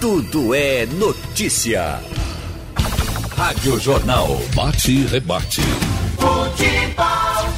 Tudo 0.00 0.54
é 0.54 0.86
notícia. 0.86 2.00
Rádio 3.36 3.78
Jornal. 3.78 4.40
Bate 4.54 4.92
e 4.92 5.04
rebate. 5.04 5.60
Futebol. 6.18 7.50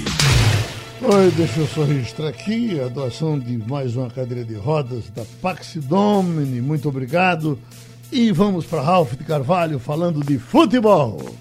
Oi, 1.02 1.32
deixa 1.32 1.62
eu 1.62 1.68
só 1.68 1.86
registrar 1.86 2.28
aqui 2.28 2.78
a 2.78 2.90
doação 2.90 3.40
de 3.40 3.58
mais 3.58 3.96
uma 3.96 4.10
cadeira 4.10 4.44
de 4.44 4.56
rodas 4.56 5.10
da 5.12 5.24
Pax 5.42 5.78
Domini. 5.78 6.60
Muito 6.60 6.90
obrigado. 6.90 7.58
E 8.12 8.34
vamos 8.34 8.66
para 8.66 8.82
Ralph 8.82 9.14
de 9.14 9.24
Carvalho 9.24 9.80
falando 9.80 10.20
de 10.20 10.38
futebol. 10.38 11.34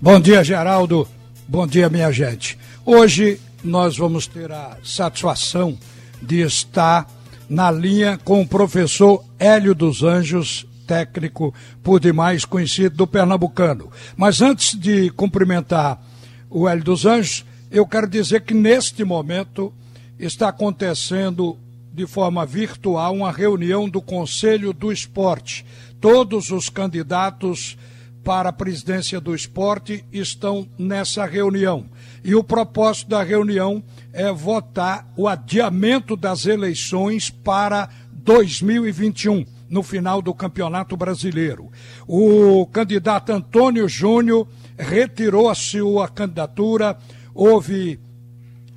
Bom 0.00 0.20
dia, 0.20 0.44
Geraldo. 0.44 1.08
Bom 1.48 1.66
dia, 1.66 1.90
minha 1.90 2.12
gente. 2.12 2.56
Hoje 2.86 3.40
nós 3.64 3.96
vamos 3.96 4.28
ter 4.28 4.52
a 4.52 4.76
satisfação 4.84 5.76
de 6.22 6.42
estar 6.42 7.10
na 7.48 7.72
linha 7.72 8.16
com 8.24 8.42
o 8.42 8.46
professor 8.46 9.24
Hélio 9.40 9.74
dos 9.74 10.04
Anjos, 10.04 10.68
técnico 10.86 11.52
por 11.82 11.98
demais 11.98 12.44
conhecido 12.44 12.94
do 12.96 13.08
Pernambucano. 13.08 13.90
Mas 14.16 14.40
antes 14.40 14.78
de 14.78 15.10
cumprimentar 15.10 16.00
o 16.48 16.68
Hélio 16.68 16.84
dos 16.84 17.04
Anjos, 17.04 17.44
eu 17.74 17.84
quero 17.84 18.06
dizer 18.06 18.42
que 18.42 18.54
neste 18.54 19.02
momento 19.02 19.74
está 20.16 20.50
acontecendo 20.50 21.58
de 21.92 22.06
forma 22.06 22.46
virtual 22.46 23.12
uma 23.12 23.32
reunião 23.32 23.88
do 23.88 24.00
Conselho 24.00 24.72
do 24.72 24.92
Esporte. 24.92 25.66
Todos 26.00 26.52
os 26.52 26.68
candidatos 26.68 27.76
para 28.22 28.50
a 28.50 28.52
presidência 28.52 29.20
do 29.20 29.34
esporte 29.34 30.04
estão 30.12 30.68
nessa 30.78 31.26
reunião. 31.26 31.86
E 32.22 32.36
o 32.36 32.44
propósito 32.44 33.10
da 33.10 33.24
reunião 33.24 33.82
é 34.12 34.32
votar 34.32 35.12
o 35.16 35.26
adiamento 35.26 36.16
das 36.16 36.46
eleições 36.46 37.28
para 37.28 37.90
2021, 38.12 39.44
no 39.68 39.82
final 39.82 40.22
do 40.22 40.32
Campeonato 40.32 40.96
Brasileiro. 40.96 41.72
O 42.06 42.66
candidato 42.66 43.32
Antônio 43.32 43.88
Júnior 43.88 44.46
retirou 44.78 45.48
a 45.48 45.56
sua 45.56 46.08
candidatura, 46.08 46.96
houve 47.34 47.98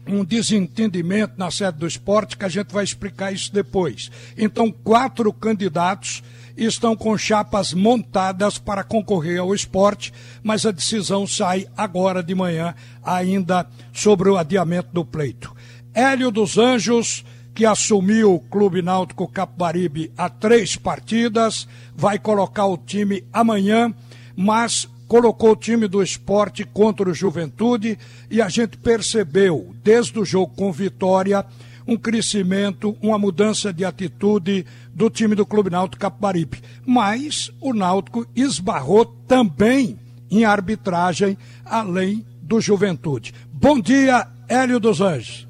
um 0.07 0.23
desentendimento 0.23 1.33
na 1.37 1.51
sede 1.51 1.77
do 1.77 1.87
esporte, 1.87 2.37
que 2.37 2.45
a 2.45 2.49
gente 2.49 2.73
vai 2.73 2.83
explicar 2.83 3.31
isso 3.31 3.53
depois. 3.53 4.09
Então, 4.37 4.71
quatro 4.71 5.31
candidatos 5.33 6.23
estão 6.55 6.95
com 6.95 7.15
chapas 7.17 7.73
montadas 7.73 8.57
para 8.57 8.83
concorrer 8.83 9.39
ao 9.39 9.53
esporte, 9.53 10.13
mas 10.41 10.65
a 10.65 10.71
decisão 10.71 11.27
sai 11.27 11.67
agora 11.77 12.23
de 12.23 12.33
manhã, 12.33 12.73
ainda 13.03 13.67
sobre 13.93 14.29
o 14.29 14.37
adiamento 14.37 14.89
do 14.91 15.05
pleito. 15.05 15.55
Hélio 15.93 16.31
dos 16.31 16.57
Anjos, 16.57 17.23
que 17.53 17.65
assumiu 17.65 18.35
o 18.35 18.39
Clube 18.39 18.81
Náutico 18.81 19.27
Capibaribe 19.27 20.11
há 20.17 20.29
três 20.29 20.75
partidas, 20.75 21.67
vai 21.95 22.17
colocar 22.17 22.65
o 22.65 22.77
time 22.77 23.23
amanhã, 23.33 23.93
mas 24.35 24.87
colocou 25.07 25.51
o 25.51 25.55
time 25.55 25.87
do 25.87 26.03
esporte 26.03 26.63
contra 26.63 27.09
o 27.09 27.13
Juventude 27.13 27.97
e 28.29 28.41
a 28.41 28.49
gente 28.49 28.77
percebeu, 28.77 29.73
desde 29.83 30.19
o 30.19 30.25
jogo 30.25 30.53
com 30.55 30.71
Vitória, 30.71 31.45
um 31.87 31.95
crescimento, 31.95 32.97
uma 33.01 33.17
mudança 33.17 33.71
de 33.71 33.85
atitude 33.85 34.65
do 34.93 35.09
time 35.09 35.35
do 35.35 35.45
Clube 35.45 35.69
Náutico 35.69 36.01
Capibaribe. 36.01 36.61
Mas 36.85 37.51
o 37.61 37.73
Náutico 37.73 38.25
esbarrou 38.35 39.05
também 39.05 39.97
em 40.29 40.43
arbitragem, 40.43 41.37
além 41.65 42.25
do 42.41 42.59
Juventude. 42.59 43.33
Bom 43.51 43.79
dia, 43.79 44.27
Hélio 44.49 44.79
dos 44.79 44.99
Anjos. 44.99 45.47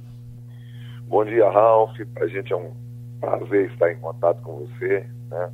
Bom 1.08 1.26
dia, 1.26 1.50
Ralf. 1.50 1.98
Para 2.14 2.26
a 2.26 2.28
gente 2.28 2.54
é 2.54 2.56
um 2.56 2.72
prazer 3.20 3.72
estar 3.72 3.92
em 3.92 3.98
contato 3.98 4.42
com 4.44 4.66
você. 4.68 5.06
Né? 5.30 5.50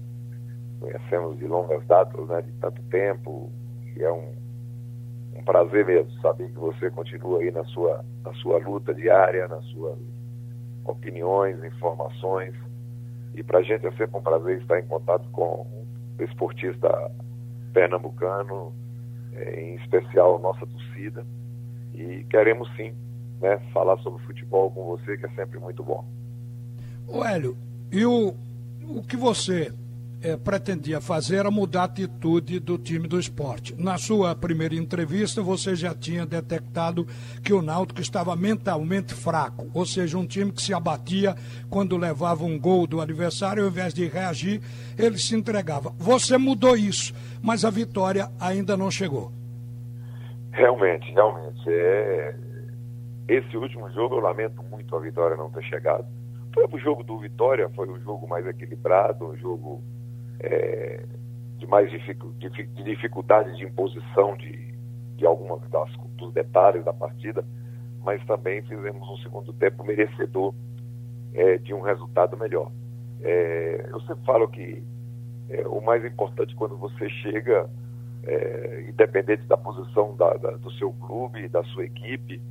Conhecemos 0.81 1.37
de 1.37 1.47
longas 1.47 1.85
datas, 1.85 2.27
né? 2.27 2.41
de 2.41 2.51
tanto 2.53 2.81
tempo, 2.83 3.49
é 4.01 4.11
um, 4.11 4.33
um 5.35 5.43
prazer 5.43 5.85
mesmo 5.85 6.11
saber 6.21 6.47
que 6.47 6.59
você 6.59 6.89
continua 6.89 7.39
aí 7.39 7.51
na 7.51 7.63
sua, 7.65 8.03
na 8.23 8.33
sua 8.35 8.57
luta 8.57 8.93
diária, 8.93 9.47
nas 9.47 9.63
suas 9.65 9.97
opiniões, 10.85 11.63
informações. 11.63 12.53
E 13.35 13.43
para 13.43 13.59
a 13.59 13.63
gente 13.63 13.85
é 13.85 13.91
sempre 13.91 14.17
um 14.17 14.21
prazer 14.21 14.61
estar 14.61 14.79
em 14.79 14.85
contato 14.85 15.27
com 15.31 15.67
o 16.19 16.23
esportista 16.23 17.11
pernambucano, 17.73 18.73
é, 19.33 19.61
em 19.61 19.75
especial 19.75 20.39
nossa 20.39 20.65
torcida. 20.65 21.25
E 21.93 22.23
queremos 22.29 22.69
sim 22.75 22.93
né, 23.41 23.57
falar 23.73 23.97
sobre 23.99 24.23
futebol 24.23 24.71
com 24.71 24.85
você, 24.85 25.17
que 25.17 25.25
é 25.25 25.29
sempre 25.29 25.59
muito 25.59 25.83
bom. 25.83 26.05
O 27.07 27.23
Hélio, 27.23 27.57
e 27.91 28.05
o, 28.05 28.33
o 28.87 29.03
que 29.03 29.17
você 29.17 29.71
é, 30.23 30.37
pretendia 30.37 31.01
fazer 31.01 31.35
era 31.35 31.51
mudar 31.51 31.81
a 31.81 31.83
atitude 31.83 32.59
do 32.59 32.77
time 32.77 33.07
do 33.07 33.19
esporte. 33.19 33.75
Na 33.77 33.97
sua 33.97 34.33
primeira 34.33 34.73
entrevista, 34.73 35.41
você 35.41 35.75
já 35.75 35.93
tinha 35.93 36.25
detectado 36.25 37.05
que 37.43 37.51
o 37.51 37.61
Náutico 37.61 37.99
estava 37.99 38.33
mentalmente 38.35 39.13
fraco, 39.13 39.69
ou 39.73 39.85
seja, 39.85 40.17
um 40.17 40.25
time 40.25 40.51
que 40.53 40.61
se 40.61 40.73
abatia 40.73 41.35
quando 41.69 41.97
levava 41.97 42.45
um 42.45 42.57
gol 42.57 42.87
do 42.87 43.01
adversário, 43.01 43.63
ao 43.63 43.69
invés 43.69 43.93
de 43.93 44.07
reagir, 44.07 44.61
ele 44.97 45.17
se 45.17 45.35
entregava. 45.35 45.91
Você 45.97 46.37
mudou 46.37 46.77
isso, 46.77 47.13
mas 47.41 47.65
a 47.65 47.69
vitória 47.69 48.29
ainda 48.39 48.77
não 48.77 48.89
chegou. 48.89 49.31
Realmente, 50.51 51.11
realmente. 51.11 51.63
É... 51.67 52.35
Esse 53.27 53.57
último 53.57 53.89
jogo 53.91 54.15
eu 54.15 54.19
lamento 54.19 54.61
muito 54.63 54.95
a 54.95 54.99
vitória 54.99 55.35
não 55.35 55.49
ter 55.49 55.63
chegado. 55.63 56.05
Foi 56.53 56.65
o 56.71 56.77
jogo 56.77 57.03
do 57.03 57.17
Vitória, 57.17 57.67
foi 57.69 57.89
o 57.89 57.99
jogo 58.01 58.27
mais 58.27 58.45
equilibrado, 58.45 59.25
um 59.25 59.35
jogo 59.37 59.81
é, 60.43 61.05
de 61.57 61.65
mais 61.65 61.89
de 61.89 61.97
dificuldade 62.83 63.55
de 63.55 63.63
imposição 63.63 64.35
de, 64.35 64.73
de 65.15 65.25
algumas 65.25 65.61
das, 65.69 65.89
dos 66.17 66.33
detalhes 66.33 66.83
da 66.83 66.93
partida, 66.93 67.43
mas 68.03 68.23
também 68.25 68.61
fizemos 68.63 69.07
um 69.09 69.17
segundo 69.17 69.53
tempo 69.53 69.83
merecedor 69.83 70.53
é, 71.33 71.57
de 71.57 71.73
um 71.73 71.81
resultado 71.81 72.37
melhor. 72.37 72.69
É, 73.21 73.87
eu 73.89 74.01
sempre 74.01 74.25
falo 74.25 74.47
que 74.49 74.83
é, 75.49 75.65
o 75.67 75.81
mais 75.81 76.03
importante 76.03 76.53
quando 76.55 76.75
você 76.75 77.09
chega, 77.09 77.69
é, 78.23 78.85
independente 78.89 79.43
da 79.43 79.55
posição 79.55 80.15
da, 80.17 80.33
da, 80.33 80.51
do 80.51 80.71
seu 80.73 80.91
clube, 80.91 81.47
da 81.47 81.63
sua 81.63 81.85
equipe, 81.85 82.41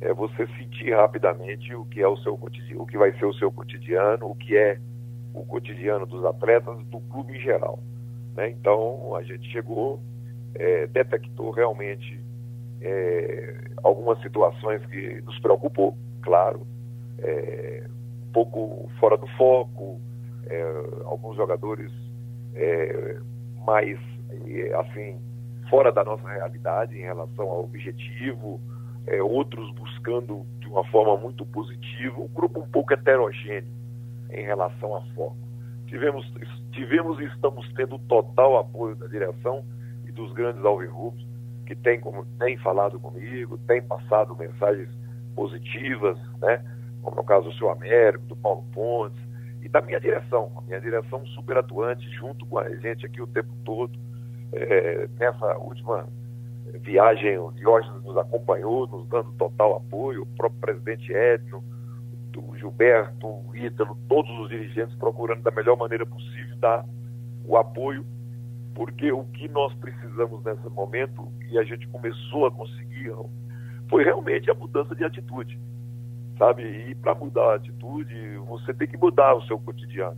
é 0.00 0.12
você 0.12 0.46
sentir 0.58 0.94
rapidamente 0.94 1.74
o 1.74 1.84
que 1.86 2.00
é 2.02 2.06
o 2.06 2.16
seu 2.18 2.34
o 2.34 2.86
que 2.86 2.98
vai 2.98 3.12
ser 3.18 3.24
o 3.24 3.34
seu 3.34 3.50
cotidiano, 3.50 4.30
o 4.30 4.34
que 4.34 4.56
é 4.56 4.78
o 5.40 5.46
cotidiano 5.46 6.06
dos 6.06 6.24
atletas, 6.24 6.78
do 6.86 7.00
clube 7.00 7.36
em 7.36 7.40
geral. 7.40 7.78
Né? 8.34 8.50
Então, 8.50 9.14
a 9.14 9.22
gente 9.22 9.50
chegou, 9.50 10.00
é, 10.54 10.86
detectou 10.86 11.50
realmente 11.50 12.20
é, 12.80 13.70
algumas 13.82 14.20
situações 14.22 14.84
que 14.86 15.20
nos 15.22 15.38
preocupou, 15.40 15.96
claro, 16.22 16.66
é, 17.18 17.84
um 18.28 18.32
pouco 18.32 18.90
fora 19.00 19.16
do 19.16 19.26
foco, 19.36 20.00
é, 20.46 20.62
alguns 21.04 21.36
jogadores 21.36 21.92
é, 22.54 23.18
mais, 23.64 23.98
assim, 24.78 25.20
fora 25.68 25.92
da 25.92 26.04
nossa 26.04 26.28
realidade 26.28 26.96
em 26.96 27.02
relação 27.02 27.48
ao 27.48 27.64
objetivo, 27.64 28.60
é, 29.06 29.22
outros 29.22 29.70
buscando 29.74 30.44
de 30.60 30.68
uma 30.68 30.84
forma 30.84 31.16
muito 31.16 31.44
positiva, 31.46 32.20
um 32.20 32.28
grupo 32.28 32.60
um 32.60 32.68
pouco 32.68 32.92
heterogêneo 32.92 33.77
em 34.30 34.42
relação 34.42 34.96
a 34.96 35.02
foco. 35.14 35.36
Tivemos, 35.86 36.30
tivemos 36.72 37.18
e 37.18 37.24
estamos 37.24 37.66
tendo 37.74 37.98
total 38.00 38.58
apoio 38.58 38.94
da 38.96 39.06
direção 39.06 39.64
e 40.06 40.12
dos 40.12 40.32
grandes 40.32 40.64
alvirrubos, 40.64 41.26
que 41.66 41.74
tem, 41.74 42.00
como, 42.00 42.24
tem 42.38 42.56
falado 42.58 42.98
comigo, 43.00 43.58
tem 43.66 43.82
passado 43.82 44.36
mensagens 44.36 44.88
positivas, 45.34 46.18
né? 46.40 46.62
como 47.02 47.18
é 47.18 47.20
o 47.20 47.24
caso 47.24 47.48
do 47.48 47.54
seu 47.54 47.70
Américo, 47.70 48.26
do 48.26 48.36
Paulo 48.36 48.64
Pontes, 48.72 49.18
e 49.62 49.68
da 49.68 49.80
minha 49.80 50.00
direção, 50.00 50.52
a 50.56 50.60
minha 50.62 50.80
direção 50.80 51.24
super 51.26 51.58
atuante, 51.58 52.08
junto 52.10 52.46
com 52.46 52.58
a 52.58 52.68
gente 52.76 53.04
aqui 53.04 53.20
o 53.20 53.26
tempo 53.26 53.50
todo. 53.64 53.98
É, 54.52 55.08
nessa 55.18 55.58
última 55.58 56.06
viagem, 56.80 57.38
o 57.38 57.50
Diógenes 57.52 58.02
nos 58.02 58.16
acompanhou, 58.16 58.86
nos 58.86 59.06
dando 59.08 59.32
total 59.32 59.76
apoio, 59.76 60.22
o 60.22 60.26
próprio 60.36 60.60
presidente 60.60 61.12
Edno, 61.12 61.62
o 62.38 62.56
Gilberto, 62.56 63.26
o 63.26 63.56
Ítalo, 63.56 63.96
todos 64.08 64.30
os 64.40 64.48
dirigentes 64.48 64.94
procurando 64.96 65.42
da 65.42 65.50
melhor 65.50 65.76
maneira 65.76 66.06
possível 66.06 66.56
dar 66.58 66.84
o 67.44 67.56
apoio, 67.56 68.04
porque 68.74 69.10
o 69.10 69.24
que 69.24 69.48
nós 69.48 69.74
precisamos 69.74 70.44
nesse 70.44 70.68
momento, 70.68 71.32
e 71.50 71.58
a 71.58 71.64
gente 71.64 71.86
começou 71.88 72.46
a 72.46 72.50
conseguir, 72.50 73.12
foi 73.88 74.04
realmente 74.04 74.50
a 74.50 74.54
mudança 74.54 74.94
de 74.94 75.04
atitude. 75.04 75.58
sabe? 76.38 76.62
E 76.62 76.94
para 76.94 77.14
mudar 77.14 77.52
a 77.52 77.54
atitude, 77.56 78.36
você 78.46 78.72
tem 78.72 78.86
que 78.86 78.96
mudar 78.96 79.34
o 79.34 79.42
seu 79.42 79.58
cotidiano 79.58 80.16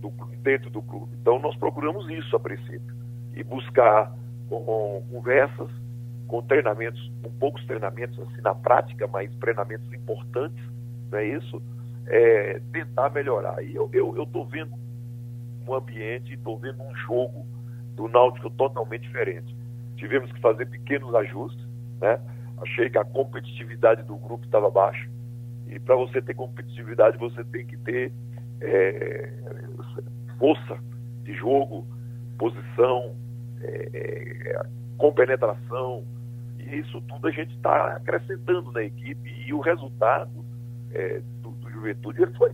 do, 0.00 0.10
dentro 0.42 0.70
do 0.70 0.82
clube. 0.82 1.16
Então 1.20 1.38
nós 1.38 1.56
procuramos 1.56 2.08
isso 2.10 2.36
a 2.36 2.40
princípio 2.40 2.94
e 3.34 3.42
buscar 3.42 4.12
com 4.48 5.02
conversas, 5.10 5.70
com 6.28 6.42
treinamentos, 6.42 7.10
com 7.22 7.30
poucos 7.32 7.64
treinamentos 7.66 8.18
assim 8.20 8.40
na 8.42 8.54
prática, 8.54 9.06
mas 9.06 9.34
treinamentos 9.36 9.92
importantes, 9.92 10.62
não 11.10 11.18
é 11.18 11.26
isso? 11.26 11.62
É, 12.06 12.60
tentar 12.72 13.10
melhorar. 13.10 13.62
E 13.62 13.74
eu 13.74 13.86
estou 13.92 14.42
eu, 14.42 14.46
vendo 14.46 14.72
um 15.66 15.74
ambiente, 15.74 16.34
estou 16.34 16.58
vendo 16.58 16.82
um 16.82 16.94
jogo 16.94 17.46
do 17.94 18.08
Náutico 18.08 18.50
totalmente 18.50 19.02
diferente. 19.02 19.56
Tivemos 19.96 20.30
que 20.30 20.40
fazer 20.40 20.66
pequenos 20.66 21.14
ajustes, 21.14 21.66
né? 22.00 22.20
Achei 22.58 22.88
que 22.88 22.98
a 22.98 23.04
competitividade 23.04 24.02
do 24.04 24.16
grupo 24.16 24.44
estava 24.44 24.70
baixa. 24.70 25.08
E 25.68 25.78
para 25.80 25.96
você 25.96 26.22
ter 26.22 26.34
competitividade, 26.34 27.18
você 27.18 27.42
tem 27.44 27.66
que 27.66 27.76
ter 27.78 28.12
é, 28.60 29.32
força 30.38 30.78
de 31.24 31.34
jogo, 31.34 31.86
posição, 32.38 33.16
é, 33.60 33.90
é, 33.92 34.66
compenetração. 34.96 36.04
E 36.58 36.76
isso 36.76 37.00
tudo 37.02 37.26
a 37.26 37.30
gente 37.30 37.54
está 37.56 37.96
acrescentando 37.96 38.70
na 38.72 38.82
equipe. 38.82 39.28
E 39.46 39.52
o 39.52 39.60
resultado 39.60 40.45
é, 40.92 41.20
do, 41.42 41.50
do 41.50 41.70
Juventude 41.70 42.26
foi 42.36 42.52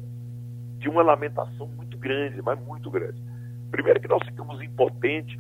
de 0.79 0.89
uma 0.89 1.03
lamentação 1.03 1.69
muito 1.69 1.97
grande, 1.97 2.43
mas 2.43 2.59
muito 2.67 2.91
grande. 2.91 3.21
Primeiro 3.71 4.01
que 4.01 4.09
nós 4.09 4.23
ficamos 4.27 4.61
impotentes 4.61 5.39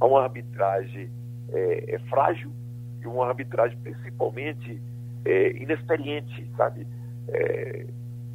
a 0.00 0.06
uma 0.06 0.22
arbitragem 0.22 1.10
é, 1.52 1.94
é 1.94 1.98
frágil 2.10 2.50
e 3.00 3.06
uma 3.06 3.26
arbitragem 3.26 3.78
principalmente 3.78 4.82
é, 5.24 5.52
inexperiente, 5.56 6.50
sabe? 6.56 6.86
É, 7.28 7.86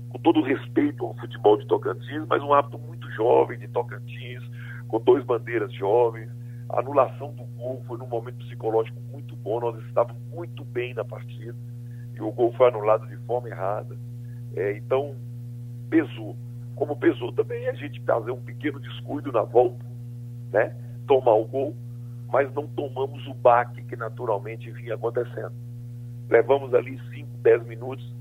com 0.10 0.18
todo 0.20 0.42
respeito 0.42 1.06
ao 1.06 1.14
futebol 1.16 1.58
de 1.58 1.68
Tocantins, 1.68 2.26
mas 2.28 2.42
um 2.42 2.54
hábito 2.54 2.80
muito 2.80 3.10
jovem 3.12 3.60
de 3.60 3.68
Tocantins, 3.68 4.42
com 4.88 5.00
dois 5.02 5.24
bandeiras 5.26 5.74
jovens. 5.74 6.30
A 6.70 6.80
anulação 6.80 7.34
do 7.34 7.44
gol 7.44 7.84
foi 7.86 7.98
num 7.98 8.08
momento 8.08 8.38
psicológico 8.38 9.00
muito 9.12 9.36
bom, 9.36 9.60
nós 9.60 9.78
estávamos 9.86 10.22
muito 10.32 10.64
bem 10.64 10.94
na 10.94 11.04
partida 11.04 11.56
e 12.16 12.22
o 12.22 12.32
gol 12.32 12.54
foi 12.54 12.68
anulado 12.68 13.08
de 13.08 13.18
forma 13.26 13.50
errada. 13.50 13.98
É, 14.56 14.78
então, 14.78 15.16
pesou. 15.90 16.36
Como 16.76 16.96
pesou 16.96 17.32
também 17.32 17.68
a 17.68 17.74
gente 17.74 18.02
fazer 18.02 18.32
um 18.32 18.42
pequeno 18.42 18.80
descuido 18.80 19.32
na 19.32 19.44
volta, 19.44 19.86
né? 20.52 20.76
tomar 21.08 21.34
o 21.36 21.46
gol, 21.46 21.76
mas 22.32 22.52
não 22.54 22.68
tomamos 22.68 23.26
o 23.28 23.34
baque 23.34 23.84
que 23.84 23.96
naturalmente 23.96 24.72
vinha 24.72 24.96
acontecendo. 24.96 25.54
Levamos 26.30 26.74
ali 26.74 27.00
5, 27.14 27.30
10 27.38 27.66
minutos 27.68 28.14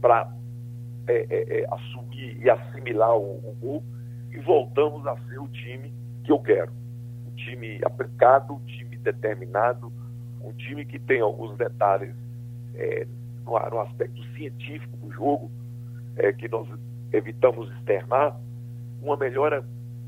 para 0.00 0.32
é, 1.06 1.26
é, 1.28 1.60
é, 1.60 1.66
assumir 1.70 2.42
e 2.42 2.48
assimilar 2.48 3.16
o, 3.16 3.36
o, 3.38 3.56
gol 3.60 3.84
e 4.30 4.38
voltamos 4.38 5.06
a 5.06 5.16
ser 5.28 5.38
o 5.38 5.48
time 5.48 5.92
que 6.24 6.32
eu 6.32 6.38
quero. 6.38 6.72
Um 7.26 7.34
time 7.34 7.80
aplicado, 7.84 8.54
um 8.54 8.60
time 8.60 8.96
determinado, 8.96 9.92
um 10.42 10.52
time 10.52 10.84
que 10.84 10.98
tem 10.98 11.20
alguns 11.20 11.56
detalhes 11.56 12.14
no, 13.44 13.52
no, 13.52 13.80
aspecto 13.80 14.22
científico 14.34 14.96
do 14.98 15.12
jogo 15.12 15.50
é, 16.16 16.32
que 16.32 16.48
nós 16.48 16.68
evitamos 17.12 17.70
externar, 17.76 18.38
uma 19.02 19.16
melhora 19.16 19.64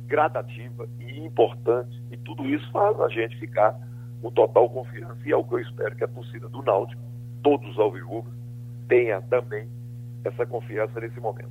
gradativa 0.07 0.87
e 1.01 1.19
importante. 1.19 2.01
E 2.11 2.17
tudo 2.19 2.47
isso 2.47 2.71
faz 2.71 3.01
a 3.01 3.09
gente 3.09 3.39
ficar 3.39 3.79
com 4.21 4.31
total 4.31 4.69
confiança. 4.69 5.19
E 5.25 5.33
é 5.33 5.37
o 5.37 5.45
que 5.45 5.55
eu 5.55 5.61
espero 5.61 5.97
que 5.97 6.05
a 6.05 6.09
torcida 6.09 6.49
do 6.49 6.63
Náutico, 6.63 7.03
todos 7.43 7.69
os 7.71 7.79
alvirrubros, 7.79 8.33
tenha 8.89 9.21
também 9.23 9.67
essa 10.25 10.47
confiança 10.47 11.01
nesse 11.01 11.19
momento. 11.19 11.51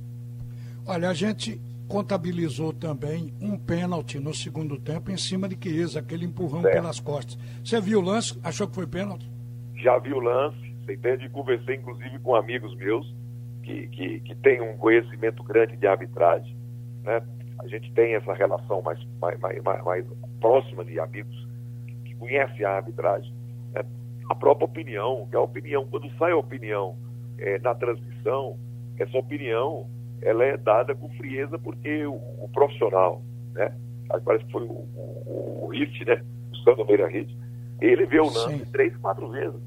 Olha, 0.86 1.10
a 1.10 1.14
gente 1.14 1.60
contabilizou 1.88 2.72
também 2.72 3.34
um 3.40 3.56
pênalti 3.58 4.18
no 4.18 4.32
segundo 4.32 4.78
tempo 4.78 5.10
em 5.10 5.16
cima 5.16 5.48
de 5.48 5.58
Chiesa, 5.60 5.98
aquele 5.98 6.24
empurrão 6.24 6.62
certo. 6.62 6.74
pelas 6.74 6.98
costas. 6.98 7.38
Você 7.62 7.80
viu 7.80 7.98
o 7.98 8.02
lance? 8.02 8.38
Achou 8.42 8.66
que 8.66 8.74
foi 8.74 8.86
pênalti? 8.86 9.30
Já 9.76 9.98
vi 9.98 10.12
o 10.12 10.18
lance, 10.18 10.71
você 10.84 10.94
entende? 10.94 11.28
Conversei 11.28 11.76
inclusive 11.76 12.18
com 12.18 12.34
amigos 12.34 12.74
meus 12.76 13.06
que, 13.62 13.86
que, 13.88 14.20
que 14.20 14.34
têm 14.36 14.60
um 14.60 14.76
conhecimento 14.76 15.42
grande 15.42 15.76
de 15.76 15.86
arbitragem. 15.86 16.56
Né? 17.04 17.22
A 17.60 17.68
gente 17.68 17.92
tem 17.92 18.14
essa 18.14 18.34
relação 18.34 18.82
mais, 18.82 18.98
mais, 19.20 19.38
mais, 19.40 19.62
mais 19.84 20.06
próxima 20.40 20.84
de 20.84 20.98
amigos 20.98 21.48
que 22.04 22.14
conhecem 22.16 22.64
a 22.64 22.76
arbitragem. 22.76 23.32
Né? 23.72 23.84
A 24.28 24.34
própria 24.34 24.64
opinião, 24.64 25.26
que 25.30 25.36
é 25.36 25.38
a 25.38 25.42
opinião, 25.42 25.86
quando 25.86 26.10
sai 26.18 26.32
a 26.32 26.36
opinião 26.36 26.96
é, 27.38 27.58
na 27.58 27.74
transmissão, 27.74 28.58
essa 28.98 29.16
opinião 29.16 29.88
ela 30.20 30.44
é 30.44 30.56
dada 30.56 30.94
com 30.94 31.08
frieza 31.10 31.58
porque 31.58 32.06
o, 32.06 32.14
o 32.14 32.48
profissional, 32.52 33.22
né? 33.52 33.74
Parece 34.24 34.44
que 34.44 34.52
foi 34.52 34.62
o, 34.62 34.86
o, 34.94 35.64
o 35.64 35.68
Rift, 35.68 36.04
né? 36.04 36.22
O 36.52 36.56
Sandro 36.58 36.86
Meira 36.86 37.08
Rift, 37.08 37.36
ele 37.80 38.06
vê 38.06 38.20
o 38.20 38.26
lance 38.26 38.58
Sim. 38.58 38.64
três, 38.70 38.96
quatro 38.98 39.28
vezes. 39.30 39.60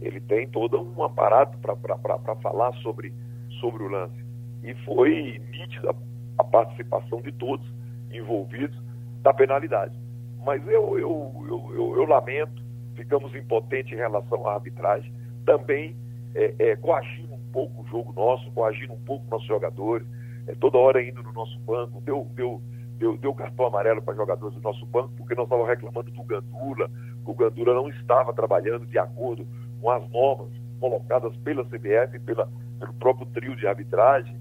Ele 0.00 0.20
tem 0.20 0.48
todo 0.48 0.80
um 0.80 1.02
aparato 1.02 1.56
para 1.58 2.36
falar 2.36 2.72
sobre, 2.74 3.12
sobre 3.60 3.82
o 3.82 3.88
lance. 3.88 4.24
E 4.62 4.74
foi 4.84 5.40
nítida 5.50 5.94
a 6.38 6.44
participação 6.44 7.20
de 7.20 7.32
todos 7.32 7.66
envolvidos 8.10 8.76
da 9.22 9.32
penalidade. 9.32 9.98
Mas 10.44 10.66
eu, 10.66 10.98
eu, 10.98 11.44
eu, 11.48 11.72
eu, 11.74 11.96
eu 11.96 12.04
lamento, 12.04 12.62
ficamos 12.94 13.34
impotentes 13.34 13.92
em 13.92 13.96
relação 13.96 14.46
à 14.46 14.54
arbitragem. 14.54 15.12
Também 15.44 15.96
é, 16.34 16.54
é, 16.58 16.76
coagindo 16.76 17.34
um 17.34 17.50
pouco 17.52 17.82
o 17.82 17.86
jogo 17.86 18.12
nosso, 18.12 18.50
coagindo 18.52 18.92
um 18.92 19.00
pouco 19.00 19.24
nossos 19.30 19.46
jogadores, 19.46 20.06
é, 20.46 20.54
toda 20.54 20.78
hora 20.78 21.02
indo 21.02 21.22
no 21.22 21.32
nosso 21.32 21.58
banco, 21.60 22.00
deu, 22.00 22.26
deu, 22.34 22.60
deu, 22.98 23.16
deu 23.16 23.34
cartão 23.34 23.66
amarelo 23.66 24.02
para 24.02 24.14
jogadores 24.14 24.54
do 24.54 24.62
nosso 24.62 24.84
banco, 24.86 25.12
porque 25.16 25.34
nós 25.34 25.44
estávamos 25.44 25.68
reclamando 25.68 26.10
do 26.10 26.22
Gandula, 26.24 26.88
que 26.88 27.30
o 27.30 27.34
Gandula 27.34 27.74
não 27.74 27.88
estava 27.88 28.32
trabalhando 28.32 28.86
de 28.86 28.98
acordo 28.98 29.46
com 29.84 29.90
as 29.90 30.08
normas 30.08 30.48
colocadas 30.80 31.36
pela 31.44 31.62
CBF 31.66 32.18
pela, 32.20 32.48
pelo 32.80 32.94
próprio 32.94 33.26
trio 33.26 33.54
de 33.54 33.66
arbitragem, 33.66 34.34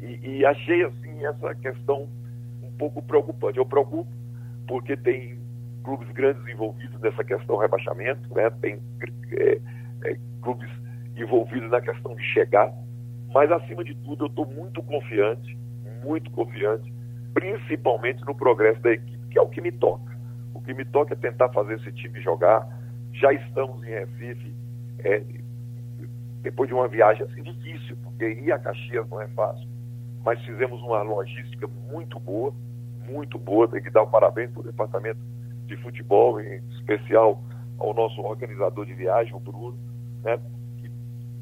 e, 0.00 0.38
e 0.38 0.44
achei 0.44 0.84
assim 0.84 1.24
essa 1.24 1.54
questão 1.54 2.08
um 2.60 2.72
pouco 2.72 3.00
preocupante. 3.00 3.58
Eu 3.58 3.64
preocupo 3.64 4.10
porque 4.66 4.96
tem 4.96 5.38
clubes 5.84 6.10
grandes 6.10 6.44
envolvidos 6.48 7.00
nessa 7.00 7.22
questão 7.22 7.58
rebaixamento, 7.58 8.34
né? 8.34 8.50
tem 8.60 8.80
é, 9.38 9.60
é, 10.04 10.18
clubes 10.42 10.68
envolvidos 11.16 11.70
na 11.70 11.80
questão 11.80 12.16
de 12.16 12.22
chegar, 12.24 12.72
mas 13.32 13.52
acima 13.52 13.84
de 13.84 13.94
tudo 13.94 14.24
eu 14.24 14.28
estou 14.28 14.46
muito 14.46 14.82
confiante, 14.82 15.56
muito 16.04 16.28
confiante, 16.32 16.92
principalmente 17.32 18.24
no 18.24 18.34
progresso 18.34 18.80
da 18.80 18.90
equipe, 18.90 19.28
que 19.28 19.38
é 19.38 19.42
o 19.42 19.48
que 19.48 19.60
me 19.60 19.70
toca. 19.70 20.18
O 20.52 20.60
que 20.60 20.74
me 20.74 20.84
toca 20.84 21.14
é 21.14 21.16
tentar 21.16 21.50
fazer 21.50 21.74
esse 21.74 21.92
time 21.92 22.20
jogar. 22.20 22.66
Já 23.12 23.32
estamos 23.32 23.82
em 23.84 23.90
Recife, 23.90 24.54
é, 25.00 25.22
depois 26.42 26.68
de 26.68 26.74
uma 26.74 26.88
viagem 26.88 27.24
assim 27.24 27.42
difícil, 27.42 27.96
porque 28.02 28.28
ir 28.28 28.52
a 28.52 28.58
Caxias 28.58 29.08
não 29.08 29.20
é 29.20 29.28
fácil, 29.28 29.68
mas 30.24 30.40
fizemos 30.44 30.80
uma 30.82 31.02
logística 31.02 31.66
muito 31.90 32.18
boa, 32.18 32.52
muito 33.06 33.38
boa. 33.38 33.68
Tem 33.68 33.82
que 33.82 33.90
dar 33.90 34.02
um 34.02 34.10
parabéns 34.10 34.50
para 34.50 34.60
o 34.60 34.64
departamento 34.64 35.20
de 35.66 35.76
futebol, 35.78 36.40
em 36.40 36.62
especial 36.78 37.42
ao 37.78 37.94
nosso 37.94 38.20
organizador 38.20 38.86
de 38.86 38.94
viagem, 38.94 39.34
o 39.34 39.40
Bruno, 39.40 39.78
né? 40.22 40.38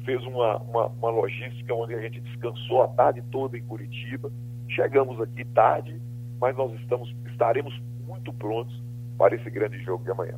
fez 0.07 0.23
uma, 0.23 0.57
uma, 0.59 0.87
uma 0.87 1.09
logística 1.09 1.73
onde 1.73 1.93
a 1.93 1.99
gente 1.99 2.21
descansou 2.21 2.83
a 2.83 2.87
tarde 2.87 3.21
toda 3.29 3.57
em 3.57 3.63
Curitiba. 3.63 4.31
Chegamos 4.69 5.19
aqui 5.19 5.43
tarde, 5.45 5.99
mas 6.39 6.55
nós 6.55 6.71
estamos, 6.79 7.13
estaremos 7.29 7.77
muito 8.05 8.31
prontos 8.31 8.81
para 9.17 9.35
esse 9.35 9.49
grande 9.49 9.77
jogo 9.83 10.05
de 10.05 10.11
amanhã. 10.11 10.37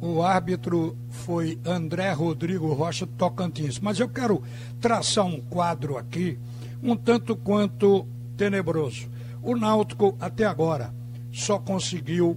O 0.00 0.22
árbitro 0.22 0.96
foi 1.10 1.58
André 1.64 2.12
Rodrigo 2.12 2.72
Rocha 2.72 3.06
Tocantins, 3.06 3.78
mas 3.78 4.00
eu 4.00 4.08
quero 4.08 4.42
traçar 4.80 5.24
um 5.24 5.40
quadro 5.40 5.96
aqui 5.96 6.38
um 6.82 6.96
tanto 6.96 7.36
quanto 7.36 8.06
tenebroso. 8.36 9.08
O 9.42 9.56
Náutico, 9.56 10.16
até 10.20 10.44
agora, 10.44 10.92
só 11.32 11.58
conseguiu 11.58 12.36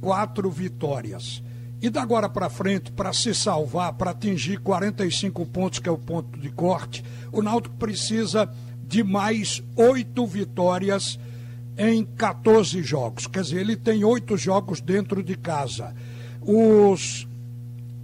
quatro 0.00 0.50
vitórias. 0.50 1.42
E 1.80 1.90
da 1.90 2.02
agora 2.02 2.28
para 2.28 2.48
frente, 2.48 2.92
para 2.92 3.12
se 3.12 3.34
salvar, 3.34 3.94
para 3.94 4.10
atingir 4.10 4.58
45 4.60 5.46
pontos, 5.46 5.78
que 5.78 5.88
é 5.88 5.92
o 5.92 5.98
ponto 5.98 6.38
de 6.38 6.50
corte, 6.50 7.04
o 7.32 7.42
Náutico 7.42 7.76
precisa 7.76 8.50
de 8.86 9.02
mais 9.02 9.62
oito 9.76 10.26
vitórias 10.26 11.18
em 11.76 12.04
14 12.04 12.82
jogos. 12.82 13.26
Quer 13.26 13.42
dizer, 13.42 13.60
ele 13.60 13.76
tem 13.76 14.04
oito 14.04 14.36
jogos 14.36 14.80
dentro 14.80 15.22
de 15.22 15.36
casa. 15.36 15.94
Os 16.46 17.26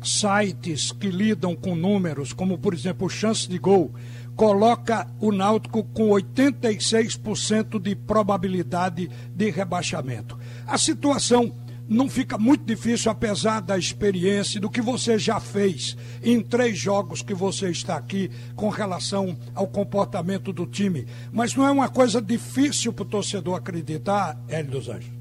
sites 0.02 0.90
que 0.90 1.08
lidam 1.08 1.54
com 1.54 1.76
números, 1.76 2.32
como 2.32 2.58
por 2.58 2.74
exemplo 2.74 3.08
Chance 3.08 3.48
de 3.48 3.56
Gol, 3.56 3.92
coloca 4.34 5.06
o 5.20 5.30
Náutico 5.30 5.84
com 5.84 6.08
86% 6.08 7.80
de 7.80 7.94
probabilidade 7.94 9.08
de 9.34 9.50
rebaixamento. 9.50 10.36
A 10.66 10.76
situação 10.76 11.54
não 11.88 12.08
fica 12.08 12.38
muito 12.38 12.64
difícil, 12.64 13.10
apesar 13.12 13.60
da 13.60 13.76
experiência 13.78 14.60
do 14.60 14.70
que 14.70 14.80
você 14.80 15.18
já 15.18 15.38
fez 15.38 15.96
em 16.22 16.40
três 16.40 16.78
jogos 16.78 17.22
que 17.22 17.34
você 17.34 17.70
está 17.70 17.96
aqui 17.96 18.30
com 18.56 18.68
relação 18.70 19.38
ao 19.54 19.66
comportamento 19.66 20.52
do 20.52 20.66
time. 20.66 21.06
Mas 21.30 21.54
não 21.54 21.66
é 21.66 21.70
uma 21.70 21.88
coisa 21.88 22.20
difícil 22.20 22.92
para 22.92 23.02
o 23.02 23.08
torcedor 23.08 23.56
acreditar, 23.56 24.40
Hélio 24.48 24.72
dos 24.72 24.88
Anjos? 24.88 25.11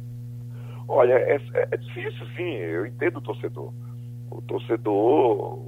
Olha, 0.93 1.13
é, 1.13 1.39
é 1.71 1.77
difícil 1.77 2.25
sim, 2.35 2.55
eu 2.55 2.85
entendo 2.85 3.17
o 3.17 3.21
torcedor. 3.21 3.73
O 4.29 4.41
torcedor, 4.41 5.59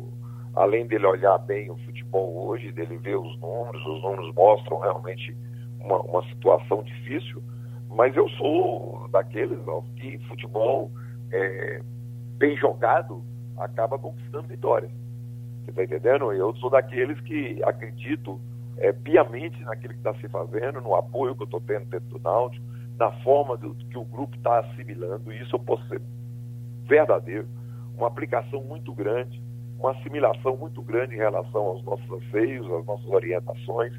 além 0.54 0.86
dele 0.86 1.06
olhar 1.06 1.38
bem 1.40 1.70
o 1.70 1.78
futebol 1.78 2.48
hoje, 2.48 2.72
dele 2.72 2.98
ver 2.98 3.18
os 3.18 3.40
números, 3.40 3.86
os 3.86 4.02
números 4.02 4.34
mostram 4.36 4.80
realmente 4.80 5.36
uma, 5.80 6.02
uma 6.02 6.24
situação 6.30 6.84
difícil 6.84 7.42
mas 7.96 8.16
eu 8.16 8.28
sou 8.30 9.08
daqueles 9.12 9.60
ó, 9.68 9.82
que 9.96 10.18
futebol 10.28 10.92
é, 11.32 11.82
bem 12.38 12.58
jogado 12.58 13.24
acaba 13.58 14.00
conquistando 14.00 14.48
vitórias. 14.48 14.92
Você 15.64 15.70
está 15.70 15.84
entendendo? 15.84 16.34
Eu 16.34 16.56
sou 16.56 16.70
daqueles 16.70 17.20
que 17.22 17.62
acredito 17.64 18.40
é, 18.78 18.92
piamente 18.92 19.62
naquilo 19.64 19.94
que 19.94 20.00
está 20.00 20.14
se 20.16 20.28
fazendo, 20.28 20.82
no 20.82 20.96
apoio 20.96 21.36
que 21.36 21.44
eu 21.44 21.46
estou 21.46 21.62
tendo 21.62 21.86
dentro 21.86 22.10
do 22.10 22.20
Náutico, 22.20 22.66
na 22.98 23.12
forma 23.24 23.58
do, 23.58 23.74
que 23.76 23.98
o 23.98 24.06
grupo 24.06 24.36
está 24.36 24.60
assimilando. 24.60 25.32
E 25.32 25.42
isso 25.42 25.56
eu 25.56 25.60
posso 25.60 25.86
ser 25.88 26.02
verdadeiro. 26.88 27.48
Uma 27.98 28.08
aplicação 28.08 28.64
muito 28.64 28.94
grande, 28.94 29.42
uma 29.80 29.92
assimilação 29.92 30.58
muito 30.58 30.82
grande 30.82 31.16
em 31.16 31.18
relação 31.18 31.62
aos 31.62 31.84
nossos 31.84 32.10
anseios, 32.12 32.66
às 32.72 32.86
nossas 32.86 33.08
orientações. 33.08 33.94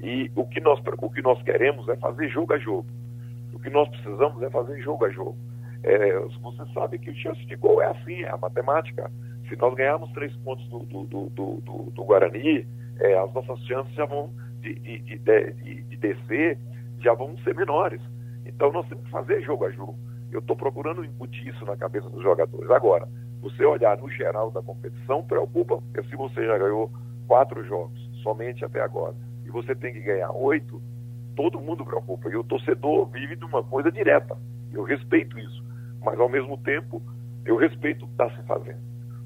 E 0.00 0.30
o 0.34 0.44
que 0.44 0.60
nós, 0.60 0.80
o 0.98 1.10
que 1.10 1.22
nós 1.22 1.42
queremos 1.42 1.88
é 1.88 1.96
fazer 1.96 2.28
jogo 2.28 2.54
a 2.54 2.58
jogo. 2.58 2.86
O 3.52 3.58
que 3.58 3.70
nós 3.70 3.88
precisamos 3.88 4.42
é 4.42 4.50
fazer 4.50 4.80
jogo 4.80 5.04
a 5.04 5.10
jogo. 5.10 5.36
É, 5.82 6.18
você 6.42 6.72
sabe 6.72 6.98
que 6.98 7.10
o 7.10 7.14
chance 7.14 7.44
de 7.46 7.56
gol 7.56 7.82
é 7.82 7.86
assim, 7.86 8.22
é 8.22 8.30
a 8.30 8.36
matemática. 8.36 9.10
Se 9.48 9.56
nós 9.56 9.74
ganharmos 9.74 10.10
três 10.12 10.34
pontos 10.36 10.66
do, 10.68 10.80
do, 10.80 11.04
do, 11.04 11.60
do, 11.60 11.90
do 11.90 12.04
Guarani, 12.04 12.66
é, 13.00 13.18
as 13.18 13.32
nossas 13.32 13.58
chances 13.66 13.92
já 13.94 14.04
vão 14.04 14.30
de, 14.60 14.74
de, 14.74 14.98
de, 14.98 15.18
de, 15.18 15.82
de 15.82 15.96
descer 15.96 16.58
já 17.00 17.14
vão 17.14 17.36
ser 17.38 17.54
menores. 17.54 18.00
Então 18.44 18.72
nós 18.72 18.86
temos 18.88 19.04
que 19.04 19.10
fazer 19.10 19.42
jogo 19.42 19.64
a 19.64 19.70
jogo. 19.70 19.98
Eu 20.32 20.40
estou 20.40 20.56
procurando 20.56 21.04
incutir 21.04 21.48
isso 21.48 21.64
na 21.64 21.76
cabeça 21.76 22.08
dos 22.08 22.22
jogadores. 22.22 22.70
Agora, 22.70 23.08
você 23.40 23.64
olhar 23.64 23.96
no 23.98 24.08
geral 24.10 24.50
da 24.50 24.62
competição, 24.62 25.24
preocupa, 25.24 25.78
porque 25.78 26.08
se 26.08 26.16
você 26.16 26.46
já 26.46 26.56
ganhou 26.56 26.90
quatro 27.26 27.64
jogos 27.64 27.98
somente 28.22 28.64
até 28.64 28.80
agora, 28.80 29.14
e 29.44 29.50
você 29.50 29.74
tem 29.74 29.92
que 29.92 30.00
ganhar 30.00 30.30
oito, 30.32 30.80
todo 31.34 31.60
mundo 31.60 31.84
preocupa. 31.84 32.28
E 32.28 32.36
o 32.36 32.44
torcedor 32.44 33.06
vive 33.06 33.34
de 33.34 33.44
uma 33.44 33.62
coisa 33.62 33.90
direta. 33.90 34.36
Eu 34.72 34.84
respeito 34.84 35.38
isso. 35.38 35.64
Mas, 36.02 36.18
ao 36.20 36.28
mesmo 36.28 36.56
tempo, 36.58 37.02
eu 37.44 37.56
respeito 37.56 38.04
o 38.04 38.08
que 38.08 38.14
está 38.14 38.30
se 38.30 38.42
fazendo. 38.46 38.80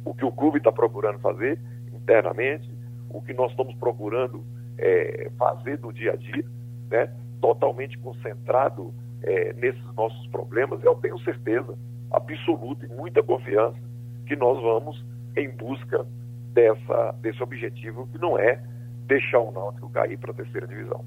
O 0.04 0.14
que 0.14 0.24
o 0.24 0.32
clube 0.32 0.58
está 0.58 0.72
procurando 0.72 1.18
fazer 1.18 1.58
internamente, 1.92 2.70
o 3.10 3.20
que 3.20 3.34
nós 3.34 3.50
estamos 3.50 3.74
procurando 3.76 4.44
é, 4.78 5.30
fazer 5.38 5.78
no 5.80 5.92
dia 5.92 6.12
a 6.12 6.16
dia, 6.16 6.44
né? 6.90 7.12
totalmente 7.40 7.98
concentrado 7.98 8.94
é, 9.24 9.52
nesses 9.54 9.84
nossos 9.94 10.26
problemas, 10.28 10.82
eu 10.84 10.94
tenho 10.96 11.18
certeza 11.20 11.76
absoluta 12.10 12.86
e 12.86 12.88
muita 12.88 13.22
confiança 13.22 13.78
que 14.26 14.36
nós 14.36 14.60
vamos 14.62 15.04
em 15.36 15.50
busca 15.50 16.06
dessa, 16.52 17.12
desse 17.20 17.42
objetivo, 17.42 18.06
que 18.12 18.18
não 18.18 18.38
é 18.38 18.62
deixar 19.06 19.40
o 19.40 19.50
Náutico 19.50 19.90
cair 19.90 20.18
para 20.18 20.30
a 20.30 20.34
terceira 20.34 20.66
divisão. 20.66 21.04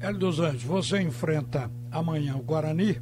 Hélio 0.00 0.18
dos 0.18 0.38
Anjos, 0.38 0.62
você 0.62 1.00
enfrenta 1.02 1.70
amanhã 1.90 2.36
o 2.36 2.42
Guarani, 2.42 3.00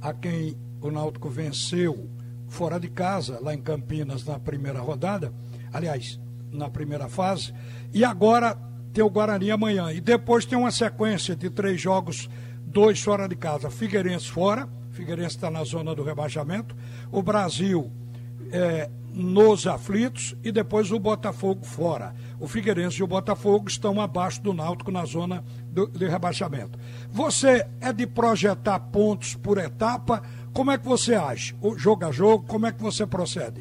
a 0.00 0.12
quem 0.12 0.56
o 0.80 0.90
Náutico 0.90 1.28
venceu 1.28 2.08
fora 2.48 2.78
de 2.78 2.88
casa, 2.88 3.38
lá 3.40 3.54
em 3.54 3.62
Campinas, 3.62 4.26
na 4.26 4.38
primeira 4.38 4.80
rodada, 4.80 5.32
aliás, 5.72 6.20
na 6.50 6.68
primeira 6.68 7.08
fase, 7.08 7.54
e 7.94 8.04
agora 8.04 8.56
tem 8.92 9.02
o 9.02 9.08
Guarani 9.08 9.50
amanhã. 9.50 9.92
E 9.92 10.00
depois 10.00 10.44
tem 10.44 10.58
uma 10.58 10.70
sequência 10.70 11.34
de 11.34 11.48
três 11.48 11.80
jogos, 11.80 12.28
dois 12.72 13.02
fora 13.02 13.28
de 13.28 13.36
casa. 13.36 13.70
Figueirense 13.70 14.30
fora, 14.30 14.68
Figueirense 14.90 15.36
está 15.36 15.50
na 15.50 15.62
zona 15.62 15.94
do 15.94 16.02
rebaixamento, 16.02 16.74
o 17.10 17.22
Brasil 17.22 17.92
é, 18.50 18.90
nos 19.14 19.66
aflitos 19.66 20.34
e 20.42 20.50
depois 20.50 20.90
o 20.90 20.98
Botafogo 20.98 21.64
fora. 21.64 22.14
O 22.40 22.48
Figueirense 22.48 23.00
e 23.00 23.02
o 23.02 23.06
Botafogo 23.06 23.68
estão 23.68 24.00
abaixo 24.00 24.42
do 24.42 24.54
Náutico 24.54 24.90
na 24.90 25.04
zona 25.04 25.44
do, 25.66 25.86
de 25.86 26.08
rebaixamento. 26.08 26.78
Você 27.10 27.66
é 27.80 27.92
de 27.92 28.06
projetar 28.06 28.80
pontos 28.80 29.34
por 29.34 29.58
etapa? 29.58 30.22
Como 30.52 30.70
é 30.70 30.78
que 30.78 30.86
você 30.86 31.14
acha? 31.14 31.54
O 31.60 31.78
jogo 31.78 32.06
a 32.06 32.10
jogo, 32.10 32.46
como 32.46 32.66
é 32.66 32.72
que 32.72 32.82
você 32.82 33.06
procede? 33.06 33.60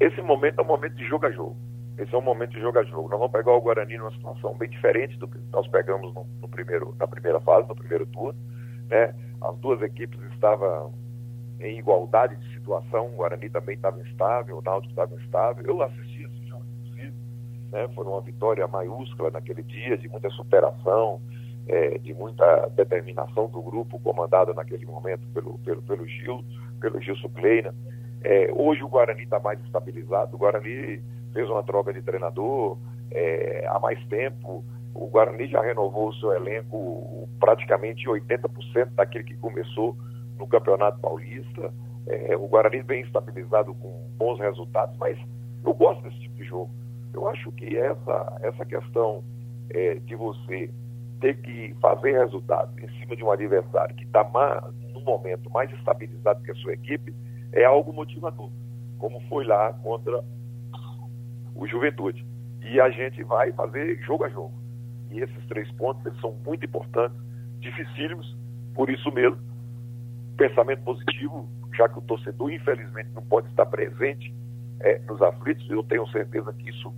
Esse 0.00 0.20
momento 0.20 0.60
é 0.60 0.64
um 0.64 0.66
momento 0.66 0.96
de 0.96 1.06
jogo 1.06 1.26
a 1.26 1.30
jogo. 1.30 1.56
Esse 1.98 2.14
é 2.14 2.18
um 2.18 2.22
momento 2.22 2.52
de 2.52 2.60
jogo 2.60 2.78
a 2.78 2.84
jogo. 2.84 3.08
Nós 3.08 3.18
vamos 3.18 3.32
pegar 3.32 3.52
o 3.52 3.60
Guarani 3.60 3.98
numa 3.98 4.10
situação 4.12 4.56
bem 4.56 4.68
diferente 4.68 5.16
do 5.18 5.28
que 5.28 5.38
nós 5.50 5.66
pegamos 5.68 6.14
no, 6.14 6.26
no 6.40 6.48
primeiro, 6.48 6.94
na 6.98 7.06
primeira 7.06 7.40
fase, 7.40 7.68
no 7.68 7.74
primeiro 7.74 8.06
turno. 8.06 8.38
Né? 8.88 9.14
As 9.42 9.56
duas 9.58 9.82
equipes 9.82 10.18
estavam 10.32 10.94
em 11.60 11.78
igualdade 11.78 12.36
de 12.36 12.54
situação. 12.54 13.08
O 13.08 13.16
Guarani 13.16 13.50
também 13.50 13.76
estava 13.76 14.00
instável, 14.00 14.58
o 14.58 14.62
Náutico 14.62 14.92
estava 14.92 15.14
instável. 15.14 15.64
Eu 15.66 15.82
assisti 15.82 16.24
esse 16.24 16.46
jogo, 16.48 16.64
inclusive. 16.80 17.14
Né? 17.70 17.88
Foi 17.94 18.06
uma 18.06 18.20
vitória 18.22 18.66
maiúscula 18.66 19.30
naquele 19.30 19.62
dia, 19.62 19.98
de 19.98 20.08
muita 20.08 20.30
superação, 20.30 21.20
é, 21.68 21.98
de 21.98 22.14
muita 22.14 22.68
determinação 22.70 23.48
do 23.48 23.60
grupo, 23.60 24.00
comandado 24.00 24.54
naquele 24.54 24.86
momento 24.86 25.26
pelo, 25.34 25.58
pelo, 25.58 25.82
pelo 25.82 26.06
Gil, 26.06 26.42
pelo 26.80 27.00
Gilson 27.00 27.28
Kleina. 27.28 27.74
É, 28.24 28.50
hoje 28.54 28.82
o 28.82 28.88
Guarani 28.88 29.24
está 29.24 29.38
mais 29.38 29.60
estabilizado. 29.60 30.34
O 30.34 30.38
Guarani 30.38 31.02
fez 31.32 31.48
uma 31.48 31.62
troca 31.62 31.92
de 31.92 32.02
treinador 32.02 32.78
é, 33.10 33.66
há 33.68 33.78
mais 33.78 34.02
tempo. 34.06 34.64
O 34.94 35.06
Guarani 35.06 35.48
já 35.48 35.62
renovou 35.62 36.08
o 36.08 36.14
seu 36.14 36.32
elenco 36.32 37.28
praticamente 37.40 38.06
80% 38.06 38.90
daquele 38.94 39.24
que 39.24 39.36
começou 39.36 39.96
no 40.38 40.46
Campeonato 40.46 41.00
Paulista. 41.00 41.72
É, 42.06 42.36
o 42.36 42.46
Guarani 42.46 42.82
bem 42.82 43.02
estabilizado 43.02 43.74
com 43.74 44.10
bons 44.16 44.38
resultados, 44.38 44.96
mas 44.98 45.18
eu 45.64 45.72
gosto 45.74 46.02
desse 46.02 46.18
tipo 46.20 46.34
de 46.36 46.44
jogo. 46.44 46.70
Eu 47.14 47.28
acho 47.28 47.50
que 47.52 47.76
essa, 47.76 48.38
essa 48.42 48.64
questão 48.64 49.22
é, 49.70 49.94
de 49.94 50.14
você 50.14 50.70
ter 51.20 51.40
que 51.40 51.74
fazer 51.80 52.18
resultados 52.18 52.76
em 52.78 52.88
cima 52.98 53.14
de 53.14 53.22
um 53.22 53.30
adversário 53.30 53.94
que 53.94 54.04
está 54.04 54.28
no 54.92 55.00
momento 55.02 55.48
mais 55.50 55.70
estabilizado 55.72 56.42
que 56.42 56.50
a 56.50 56.54
sua 56.56 56.72
equipe 56.72 57.14
é 57.52 57.64
algo 57.64 57.92
motivador, 57.92 58.50
como 58.98 59.20
foi 59.28 59.44
lá 59.44 59.72
contra 59.74 60.24
o 61.54 61.66
Juventude. 61.66 62.24
E 62.62 62.80
a 62.80 62.90
gente 62.90 63.22
vai 63.24 63.52
fazer 63.52 64.00
jogo 64.02 64.24
a 64.24 64.28
jogo. 64.28 64.54
E 65.10 65.20
esses 65.20 65.46
três 65.46 65.70
pontos 65.72 66.04
eles 66.06 66.20
são 66.20 66.32
muito 66.44 66.64
importantes, 66.64 67.16
dificílimos, 67.58 68.36
por 68.74 68.88
isso 68.88 69.10
mesmo 69.12 69.38
pensamento 70.36 70.82
positivo, 70.82 71.48
já 71.76 71.88
que 71.88 71.98
o 71.98 72.02
torcedor, 72.02 72.50
infelizmente, 72.52 73.10
não 73.14 73.22
pode 73.22 73.48
estar 73.48 73.66
presente 73.66 74.34
é, 74.80 74.98
nos 75.00 75.20
aflitos. 75.22 75.68
Eu 75.70 75.82
tenho 75.82 76.06
certeza 76.08 76.52
que 76.52 76.70
isso 76.70 76.92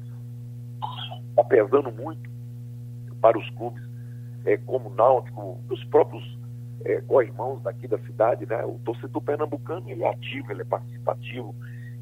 está 1.30 1.44
pesando 1.44 1.90
muito 1.92 2.30
para 3.20 3.38
os 3.38 3.49
clubes, 3.50 3.82
é, 4.44 4.56
como 4.58 4.90
Náutico, 4.90 5.61
os 5.70 5.82
próprios 5.84 6.38
é, 6.84 7.00
co-irmãos 7.02 7.62
daqui 7.62 7.88
da 7.88 7.99
cidade. 7.99 8.46
Né? 8.46 8.64
O 8.64 8.78
torcedor 8.84 9.23
pernambucano 9.23 9.88
ele 9.90 10.02
é 10.02 10.11
ativo, 10.11 10.50
ele 10.52 10.62
é 10.62 10.64
participativo, 10.64 11.54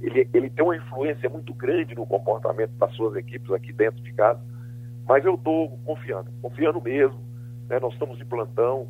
ele, 0.02 0.28
ele 0.34 0.50
tem 0.50 0.64
uma 0.64 0.76
influência 0.76 1.28
muito 1.30 1.54
grande 1.54 1.94
no 1.94 2.04
comportamento 2.04 2.72
das 2.72 2.92
suas 2.94 3.16
equipes 3.16 3.50
aqui 3.52 3.72
dentro 3.72 4.02
de 4.02 4.12
casa. 4.12 4.40
Mas 5.06 5.24
eu 5.24 5.34
estou 5.34 5.78
confiando, 5.84 6.30
confiando 6.42 6.80
mesmo. 6.80 7.20
Né? 7.68 7.78
Nós 7.80 7.92
estamos 7.92 8.18
de 8.18 8.24
plantão 8.24 8.88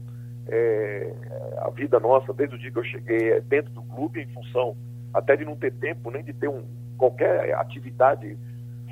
é, 0.49 1.13
a 1.59 1.71
vida 1.71 2.01
nossa, 2.01 2.33
desde 2.33 2.57
o 2.57 2.59
dia 2.59 2.71
que 2.71 2.79
eu 2.79 2.85
cheguei, 2.85 3.33
é 3.33 3.41
dentro 3.41 3.73
do 3.73 3.83
clube, 3.83 4.21
em 4.21 4.27
função 4.29 4.77
até 5.15 5.37
de 5.37 5.45
não 5.45 5.57
ter 5.57 5.73
tempo, 5.75 6.11
nem 6.11 6.25
de 6.25 6.33
ter 6.33 6.49
um, 6.49 6.65
qualquer 6.97 7.55
atividade 7.55 8.37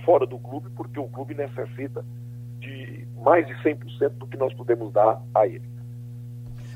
fora 0.05 0.27
do 0.27 0.39
clube, 0.39 0.69
porque 0.77 0.99
o 0.99 1.09
clube 1.09 1.35
necessita 1.35 2.05
de 2.59 3.07
mais 3.23 3.47
de 3.47 3.55
100% 3.63 4.11
do 4.11 4.27
que 4.27 4.37
nós 4.37 4.53
podemos 4.55 4.93
dar 4.93 5.21
a 5.35 5.47
ele. 5.47 5.69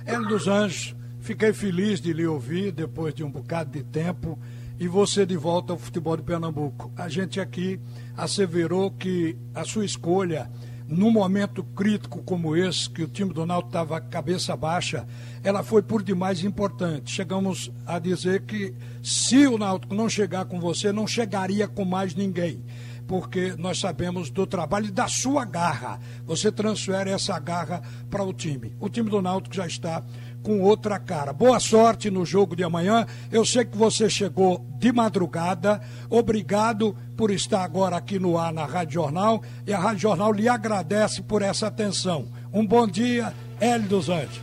Hélio 0.07 0.29
dos 0.29 0.49
Anjos, 0.49 0.97
fiquei 1.21 1.53
feliz 1.53 2.01
de 2.01 2.13
lhe 2.13 2.27
ouvir 2.27 2.73
depois 2.73 3.15
de 3.15 3.23
um 3.23 3.31
bocado 3.31 3.71
de 3.71 3.83
tempo 3.83 4.39
e 4.79 4.89
você 4.89 5.25
de 5.25 5.37
volta 5.37 5.73
ao 5.73 5.79
futebol 5.79 6.17
de 6.17 6.23
Pernambuco. 6.23 6.93
A 6.97 7.09
gente 7.09 7.41
aqui 7.41 7.81
asseverou 8.17 8.91
que 8.91 9.37
a 9.55 9.65
sua 9.65 9.85
escolha 9.85 10.51
num 10.87 11.11
momento 11.11 11.65
crítico 11.65 12.23
como 12.23 12.55
esse, 12.55 12.91
que 12.91 13.03
o 13.03 13.09
time 13.09 13.33
do 13.33 13.47
Náutico 13.47 13.71
estava 13.71 14.01
cabeça 14.01 14.55
baixa, 14.55 15.07
ela 15.43 15.63
foi 15.63 15.83
por 15.83 16.03
demais 16.03 16.45
importante. 16.45 17.11
Chegamos 17.11 17.73
a 17.87 17.99
dizer 17.99 18.43
que 18.43 18.75
se 19.03 19.47
o 19.47 19.57
Náutico 19.57 19.95
não 19.95 20.09
chegar 20.09 20.45
com 20.45 20.61
você, 20.61 20.93
não 20.93 21.07
chegaria 21.07 21.67
com 21.67 21.85
mais 21.85 22.15
ninguém. 22.15 22.63
porque 23.07 23.55
nós 23.59 23.79
sabemos 23.79 24.31
do 24.31 24.47
trabalho 24.47 24.87
e 24.87 24.91
da 24.91 25.09
sua 25.09 25.45
garra. 25.45 26.01
Você 26.25 26.51
transfere 26.51 27.11
essa 27.11 27.39
garra 27.39 27.83
para 28.11 28.23
o 28.23 28.33
time. 28.33 28.75
O 28.81 28.89
time 28.89 29.11
do 29.11 29.21
Náutico 29.21 29.55
já 29.55 29.67
está 29.67 30.03
com 30.45 30.61
outra 30.61 30.99
cara. 30.99 31.33
Boa 31.33 31.59
sorte 31.59 32.11
no 32.11 32.25
jogo 32.25 32.55
de 32.55 32.63
amanhã. 32.63 33.07
Eu 33.33 33.47
sei 33.47 33.65
que 33.65 33.77
você 33.77 34.11
chegou 34.11 34.65
de 34.79 34.93
madrugada. 34.93 35.81
Obrigado 36.11 36.95
por 37.17 37.31
estar 37.31 37.65
agora 37.65 37.97
aqui 37.97 38.19
no 38.19 38.37
ar 38.37 38.53
na 38.53 38.67
Rádio 38.67 38.95
Jornal. 38.95 39.43
E 39.67 39.73
a 39.73 39.79
Rádio 39.79 40.01
Jornal 40.01 40.31
lhe 40.33 40.47
agradece 40.47 41.23
por 41.23 41.41
essa 41.41 41.69
atenção. 41.69 42.27
Um 42.53 42.65
bom 42.65 42.87
dia, 42.87 43.33
Hélio 43.59 43.89
dos 43.89 44.11
Anjos. 44.11 44.43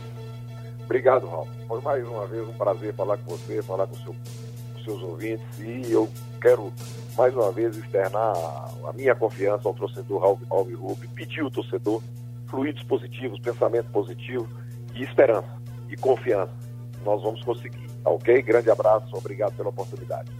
Obrigado, 0.84 1.28
Raul. 1.28 1.48
Foi 1.68 1.80
mais 1.80 2.06
uma 2.06 2.26
vez 2.26 2.46
um 2.46 2.52
prazer 2.54 2.92
falar 2.94 3.16
com 3.18 3.36
você, 3.36 3.62
falar 3.62 3.86
com, 3.86 3.94
seu, 3.94 4.14
com 4.74 4.84
seus 4.84 5.02
ouvintes. 5.02 5.46
E 5.60 5.92
eu 5.92 6.08
quero 6.40 6.72
mais 7.16 7.32
uma 7.32 7.52
vez 7.52 7.76
externar 7.76 8.34
a 8.84 8.92
minha 8.92 9.14
confiança 9.14 9.68
ao 9.68 9.74
torcedor 9.74 10.36
Alves 10.50 10.76
Rubio, 10.76 11.08
pedir 11.14 11.44
o 11.44 11.50
torcedor 11.50 12.02
fluidos 12.48 12.82
positivos, 12.82 13.38
pensamento 13.38 13.88
positivo 13.92 14.48
e 14.94 15.04
esperança 15.04 15.61
e 15.92 15.96
confiança. 15.96 16.52
Nós 17.04 17.22
vamos 17.22 17.42
conseguir, 17.42 17.86
tá 18.02 18.10
ok? 18.10 18.42
Grande 18.42 18.70
abraço, 18.70 19.16
obrigado 19.16 19.54
pela 19.56 19.68
oportunidade. 19.68 20.30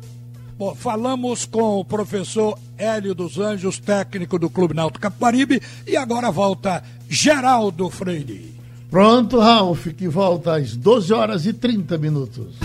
Bom, 0.57 0.75
falamos 0.75 1.45
com 1.45 1.81
o 1.81 1.85
professor 1.85 2.59
Hélio 2.79 3.15
dos 3.15 3.39
Anjos, 3.39 3.79
técnico 3.79 4.39
do 4.39 4.49
Clube 4.49 4.75
Náutico 4.75 5.01
Caparibe, 5.01 5.61
e 5.87 5.97
agora 5.97 6.31
volta 6.31 6.83
Geraldo 7.09 7.91
Freire. 7.91 8.55
Pronto, 8.91 9.39
Ralf, 9.39 9.87
que 9.89 10.07
volta 10.07 10.57
às 10.57 10.77
12 10.77 11.13
horas 11.13 11.47
e 11.47 11.53
30 11.53 11.97
minutos. 11.99 12.57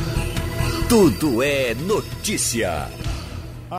Tudo 0.89 1.41
é 1.41 1.73
notícia. 1.73 2.87